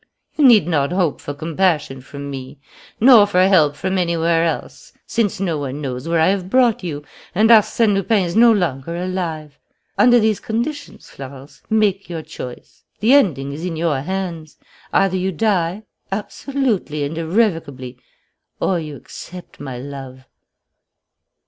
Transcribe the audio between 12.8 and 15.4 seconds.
The ending is in your own hands: either you